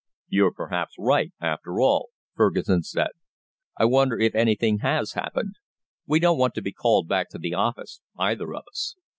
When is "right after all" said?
0.97-2.09